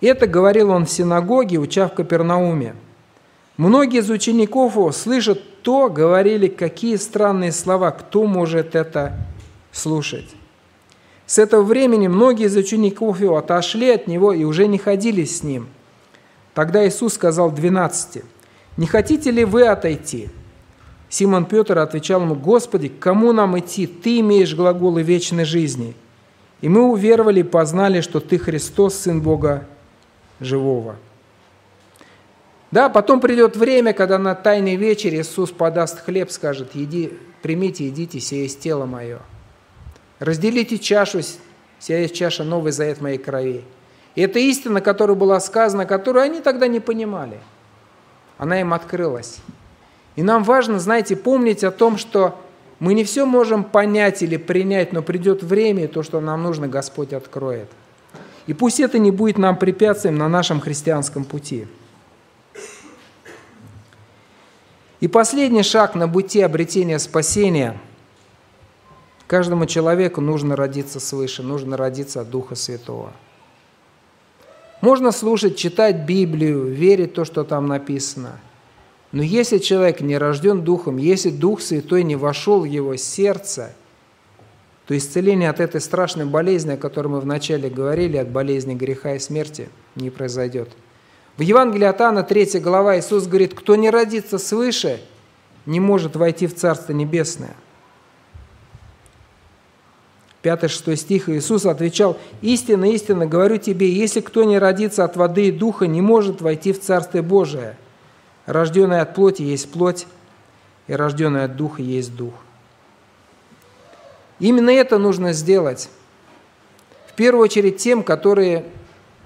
[0.00, 2.74] Это говорил он в синагоге, уча в Капернауме.
[3.56, 9.16] Многие из учеников его, слышат то, говорили, какие странные слова, кто может это
[9.72, 10.34] слушать.
[11.26, 15.42] С этого времени многие из учеников его отошли от него и уже не ходили с
[15.42, 15.68] ним.
[16.52, 18.22] Тогда Иисус сказал 12,
[18.76, 20.28] «Не хотите ли вы отойти?»
[21.14, 23.86] Симон Петр отвечал ему, «Господи, к кому нам идти?
[23.86, 25.94] Ты имеешь глаголы вечной жизни».
[26.60, 29.64] И мы уверовали и познали, что Ты Христос, Сын Бога
[30.40, 30.96] живого.
[32.72, 38.18] Да, потом придет время, когда на Тайной вечере Иисус подаст хлеб, скажет, «Еди, примите, едите,
[38.18, 39.20] сие есть тело мое».
[40.18, 41.20] Разделите чашу,
[41.78, 43.62] сия есть чаша новый завет моей крови.
[44.16, 47.38] И это истина, которая была сказана, которую они тогда не понимали.
[48.36, 49.38] Она им открылась.
[50.16, 52.40] И нам важно, знаете, помнить о том, что
[52.78, 56.68] мы не все можем понять или принять, но придет время, и то, что нам нужно,
[56.68, 57.68] Господь откроет.
[58.46, 61.66] И пусть это не будет нам препятствием на нашем христианском пути.
[65.00, 67.78] И последний шаг на пути обретения спасения.
[69.26, 73.12] Каждому человеку нужно родиться свыше, нужно родиться от Духа Святого.
[74.80, 78.38] Можно слушать, читать Библию, верить в то, что там написано–
[79.14, 83.70] но если человек не рожден Духом, если Дух Святой не вошел в его сердце,
[84.88, 89.20] то исцеление от этой страшной болезни, о которой мы вначале говорили, от болезни греха и
[89.20, 90.68] смерти, не произойдет.
[91.36, 95.00] В Евангелии от Анна, 3 глава, Иисус говорит, кто не родится свыше,
[95.64, 97.54] не может войти в Царство Небесное.
[100.42, 105.52] 5-6 стих Иисус отвечал, «Истинно, истинно говорю тебе, если кто не родится от воды и
[105.52, 107.76] духа, не может войти в Царствие Божие».
[108.46, 110.06] Рожденный от плоти есть плоть,
[110.86, 112.34] и рожденный от духа есть дух.
[114.38, 115.88] Именно это нужно сделать.
[117.06, 118.64] В первую очередь тем, которые,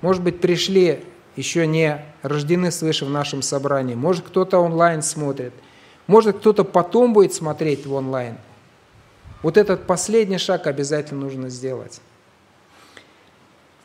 [0.03, 1.05] может быть, пришли,
[1.35, 3.95] еще не рождены свыше в нашем собрании.
[3.95, 5.53] Может, кто-то онлайн смотрит.
[6.07, 8.37] Может, кто-то потом будет смотреть в онлайн.
[9.43, 12.01] Вот этот последний шаг обязательно нужно сделать.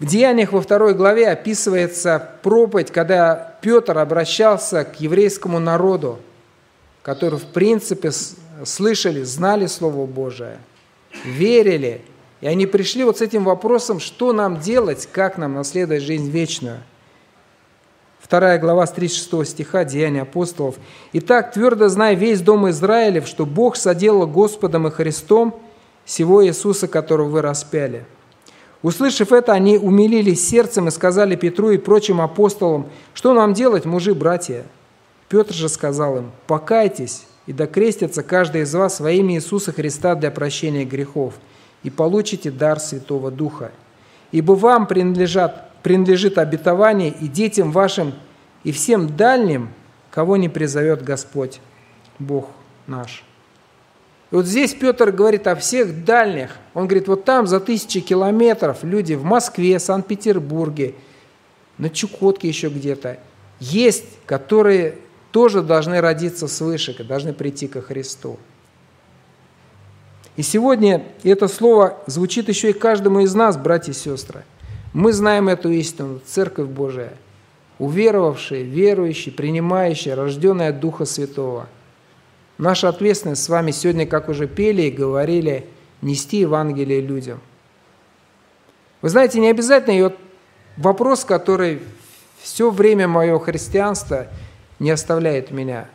[0.04, 6.20] В Деяниях во второй главе описывается проповедь, когда Петр обращался к еврейскому народу,
[7.04, 8.12] который в принципе
[8.66, 10.58] слышали, знали Слово Божие,
[11.24, 12.02] верили,
[12.42, 16.80] и они пришли вот с этим вопросом, что нам делать, как нам наследовать жизнь вечную.
[18.20, 20.76] Вторая глава с 36 стиха Деяния апостолов.
[21.14, 25.62] «Итак, твердо знай весь дом Израилев, что Бог соделал Господом и Христом
[26.04, 28.04] сего Иисуса, которого вы распяли».
[28.84, 34.14] Услышав это, они умилились сердцем и сказали Петру и прочим апостолам, что нам делать, мужи,
[34.14, 34.66] братья?
[35.30, 40.32] Петр же сказал им, покайтесь и докрестится каждый из вас во имя Иисуса Христа для
[40.32, 41.34] прощения грехов,
[41.82, 43.72] и получите дар Святого Духа.
[44.32, 48.14] Ибо вам принадлежат, принадлежит обетование и детям вашим,
[48.66, 49.70] и всем дальним,
[50.12, 51.62] кого не призовет Господь,
[52.20, 52.50] Бог
[52.88, 53.24] наш.
[54.34, 56.58] И вот здесь Петр говорит о всех дальних.
[56.74, 60.96] Он говорит, вот там за тысячи километров люди в Москве, Санкт-Петербурге,
[61.78, 63.20] на Чукотке еще где-то,
[63.60, 64.96] есть, которые
[65.32, 68.40] тоже должны родиться свыше, должны прийти ко Христу.
[70.36, 74.46] И сегодня это слово звучит еще и каждому из нас, братья и сестры.
[74.94, 77.14] Мы знаем эту истину, Церковь Божия,
[77.78, 81.68] уверовавшие, верующие, принимающие, рожденные от Духа Святого.
[82.64, 85.68] Наша ответственность с вами сегодня, как уже пели и говорили,
[86.02, 87.42] нести Евангелие людям.
[89.02, 90.18] Вы знаете, не обязательно, вот
[90.78, 91.82] вопрос, который
[92.42, 94.28] все время моего христианства
[94.80, 95.90] не оставляет меня,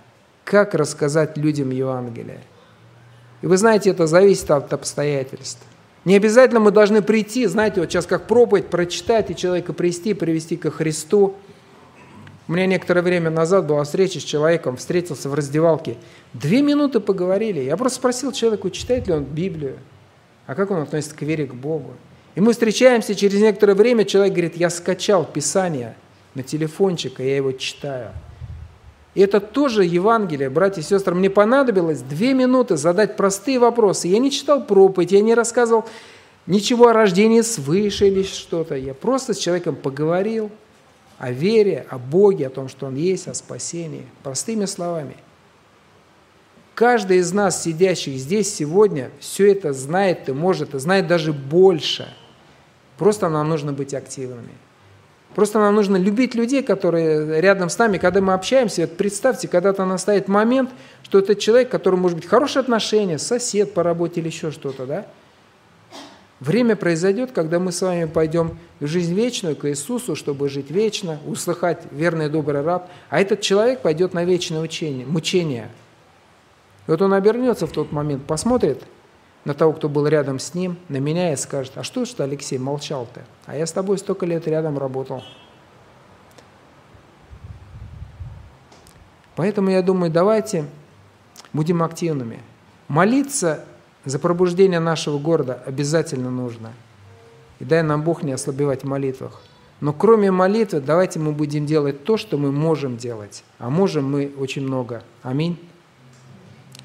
[0.45, 2.41] как рассказать людям Евангелие–
[3.43, 5.61] и вы знаете, это зависит от обстоятельств.
[6.05, 10.57] Не обязательно мы должны прийти, знаете, вот сейчас как проповедь прочитать и человека привести, привести
[10.57, 11.37] ко Христу.
[12.49, 15.99] У меня некоторое время назад была встреча с человеком, встретился в раздевалке.
[16.33, 17.61] Две минуты поговорили.
[17.61, 19.79] Я просто спросил человеку, читает ли он Библию,
[20.47, 21.93] а как он относится к вере к Богу.
[22.35, 25.95] И мы встречаемся, через некоторое время человек говорит, я скачал Писание
[26.35, 28.13] на телефончик, и я его читаю.
[29.15, 31.15] И это тоже Евангелие, братья и сестры.
[31.15, 34.09] Мне понадобилось две минуты задать простые вопросы.
[34.09, 35.85] Я не читал проповедь, я не рассказывал
[36.47, 38.75] ничего о рождении свыше или что-то.
[38.75, 40.51] Я просто с человеком поговорил
[41.19, 44.07] о вере, о Боге, о том, что Он есть, о спасении.
[44.23, 45.17] Простыми словами.
[46.75, 52.09] Каждый из нас, сидящих здесь сегодня, все это знает и может, и знает даже больше.
[52.97, 54.53] Просто нам нужно быть активными.
[55.35, 58.83] Просто нам нужно любить людей, которые рядом с нами, когда мы общаемся.
[58.83, 60.71] Вот представьте, когда-то настанет момент,
[61.03, 65.07] что это человек, который может быть хорошие отношения, сосед по работе или еще что-то, да?
[66.41, 71.19] Время произойдет, когда мы с вами пойдем в жизнь вечную к Иисусу, чтобы жить вечно,
[71.27, 75.69] услыхать верный добрый раб, а этот человек пойдет на вечное учение, мучение.
[76.87, 78.83] И вот он обернется в тот момент, посмотрит–
[79.49, 82.59] на того, кто был рядом с ним, на меня и скажет, а что, что Алексей,
[82.59, 83.23] молчал ты?
[83.47, 85.25] А я с тобой столько лет рядом работал.
[89.37, 90.67] Поэтому я думаю, давайте
[91.55, 92.41] будем активными.
[92.89, 93.65] Молиться
[94.05, 96.73] за пробуждение нашего города обязательно нужно.
[97.59, 99.41] И дай нам Бог не ослабевать в молитвах.
[99.81, 103.45] Но кроме молитвы, давайте мы будем делать то, что мы можем делать.
[103.59, 105.03] А можем мы очень много.
[105.23, 105.59] Аминь.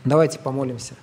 [0.05, 0.95] Давайте помолимся.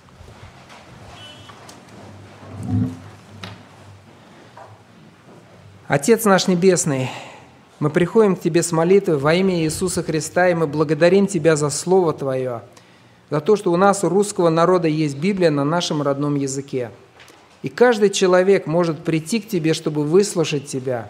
[5.87, 7.09] Отец наш Небесный,
[7.79, 11.69] мы приходим к Тебе с молитвой во имя Иисуса Христа, и мы благодарим Тебя за
[11.69, 12.61] Слово Твое,
[13.31, 16.91] за то, что у нас, у русского народа, есть Библия на нашем родном языке.
[17.63, 21.09] И каждый человек может прийти к Тебе, чтобы выслушать Тебя.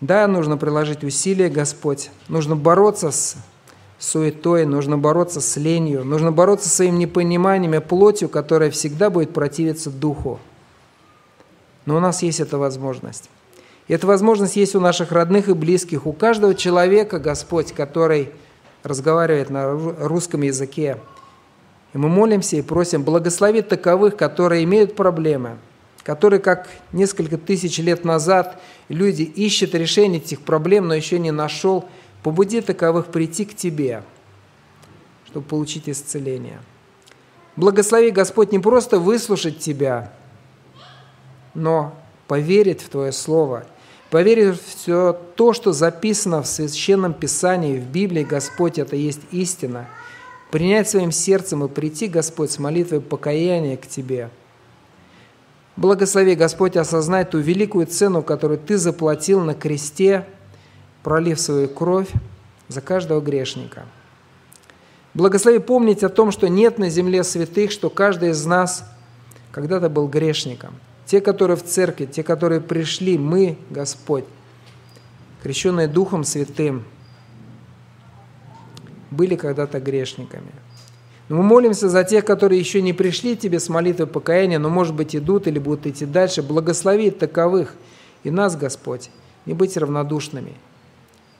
[0.00, 3.36] Да, нужно приложить усилия, Господь, нужно бороться с
[3.98, 9.34] суетой, нужно бороться с ленью, нужно бороться с своим непониманием и плотью, которая всегда будет
[9.34, 10.40] противиться духу.
[11.84, 13.28] Но у нас есть эта возможность.
[13.86, 18.32] И эта возможность есть у наших родных и близких, у каждого человека, Господь, который
[18.84, 20.98] разговаривает на русском языке.
[21.92, 25.58] И мы молимся и просим благословить таковых, которые имеют проблемы,
[26.04, 31.84] которые, как несколько тысяч лет назад, люди ищут решение этих проблем, но еще не нашел–
[32.24, 34.02] Побуди таковых прийти к Тебе,
[35.26, 36.58] чтобы получить исцеление.
[37.54, 40.10] Благослови, Господь, не просто выслушать Тебя,
[41.52, 41.94] но
[42.26, 43.66] поверить в Твое Слово,
[44.14, 49.88] поверить в все то, что записано в Священном Писании, в Библии, Господь, это есть истина,
[50.52, 54.30] принять своим сердцем и прийти, Господь, с молитвой покаяния к Тебе.
[55.74, 60.24] Благослови, Господь, осознать ту великую цену, которую Ты заплатил на кресте–
[61.02, 62.08] пролив свою кровь
[62.68, 63.84] за каждого грешника.
[65.12, 68.84] Благослови помнить о том, что нет на земле святых, что каждый из нас
[69.50, 70.74] когда-то был грешником.
[71.06, 74.24] Те, которые в церкви, те, которые пришли, мы, Господь,
[75.42, 76.84] крещенные Духом Святым,
[79.10, 80.52] были когда-то грешниками.
[81.28, 84.94] Но мы молимся за тех, которые еще не пришли Тебе с молитвой покаяния, но, может
[84.94, 86.42] быть, идут или будут идти дальше.
[86.42, 87.74] Благослови таковых
[88.24, 89.10] и нас, Господь,
[89.46, 90.54] не быть равнодушными–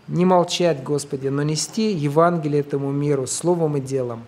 [0.09, 4.25] не молчать, Господи, но нести Евангелие этому миру словом и делом.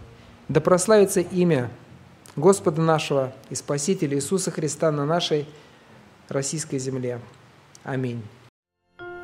[0.49, 1.71] Да прославится имя
[2.37, 5.47] Господа нашего и Спасителя Иисуса Христа на нашей
[6.29, 7.19] российской земле.
[7.83, 8.23] Аминь.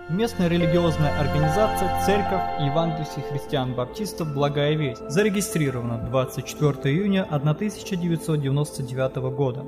[0.09, 9.65] Местная религиозная организация Церковь Евангельских христиан-баптистов «Благая весть» зарегистрирована 24 июня 1999 года.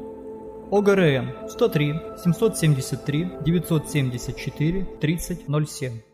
[0.71, 6.14] ОГРН 103 773 974 3007